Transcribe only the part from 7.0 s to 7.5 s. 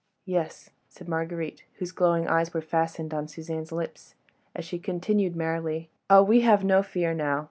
now!